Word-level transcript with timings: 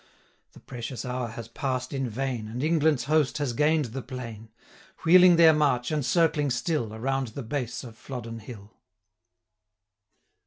The 0.53 0.59
precious 0.59 1.05
hour 1.05 1.27
has 1.27 1.47
pass'd 1.47 1.93
in 1.93 2.09
vain, 2.09 2.47
And 2.47 2.63
England's 2.63 3.03
host 3.03 3.37
has 3.37 3.53
gain'd 3.53 3.85
the 3.93 4.01
plain; 4.01 4.49
Wheeling 5.05 5.35
their 5.35 5.53
march, 5.53 5.91
and 5.91 6.03
circling 6.03 6.49
still, 6.49 6.91
Around 6.95 7.27
the 7.29 7.43
base 7.43 7.83
of 7.83 7.95
Flodden 7.95 8.39
hill. 8.39 8.77